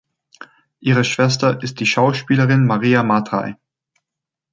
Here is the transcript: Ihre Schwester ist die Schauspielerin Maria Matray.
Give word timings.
Ihre 0.79 1.03
Schwester 1.03 1.61
ist 1.61 1.79
die 1.79 1.85
Schauspielerin 1.85 2.65
Maria 2.65 3.03
Matray. 3.03 3.53